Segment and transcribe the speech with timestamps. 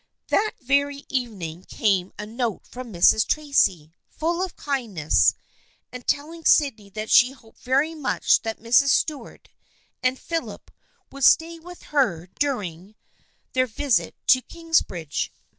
[0.29, 3.23] That very evening came a note from Mrs.
[3.23, 5.35] Tracy, full of kindness,
[5.91, 8.87] and telling Sydney that she hoped very much that Mrs.
[8.89, 9.49] Stuart
[10.01, 10.71] and Philip
[11.11, 15.31] would stay with her during 290 THE FEIENDSHIP OF ANNE their visit to Kingsbridge.